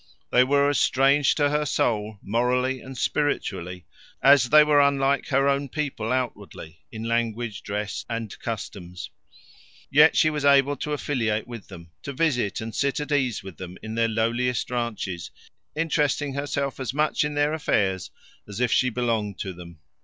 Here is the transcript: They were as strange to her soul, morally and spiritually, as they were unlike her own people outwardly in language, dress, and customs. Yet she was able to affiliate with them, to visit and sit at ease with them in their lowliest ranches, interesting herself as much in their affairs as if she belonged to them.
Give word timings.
They 0.31 0.43
were 0.43 0.67
as 0.71 0.79
strange 0.79 1.35
to 1.35 1.51
her 1.51 1.63
soul, 1.63 2.17
morally 2.23 2.81
and 2.81 2.97
spiritually, 2.97 3.85
as 4.23 4.49
they 4.49 4.63
were 4.63 4.81
unlike 4.81 5.27
her 5.27 5.47
own 5.47 5.69
people 5.69 6.11
outwardly 6.11 6.79
in 6.91 7.03
language, 7.03 7.61
dress, 7.61 8.03
and 8.09 8.35
customs. 8.39 9.11
Yet 9.91 10.17
she 10.17 10.31
was 10.31 10.43
able 10.43 10.75
to 10.77 10.93
affiliate 10.93 11.45
with 11.47 11.67
them, 11.67 11.91
to 12.01 12.13
visit 12.13 12.61
and 12.61 12.73
sit 12.73 12.99
at 12.99 13.11
ease 13.11 13.43
with 13.43 13.57
them 13.57 13.77
in 13.83 13.93
their 13.93 14.09
lowliest 14.09 14.71
ranches, 14.71 15.29
interesting 15.75 16.33
herself 16.33 16.79
as 16.79 16.95
much 16.95 17.23
in 17.23 17.35
their 17.35 17.53
affairs 17.53 18.09
as 18.47 18.59
if 18.59 18.71
she 18.71 18.89
belonged 18.89 19.37
to 19.41 19.53
them. 19.53 19.81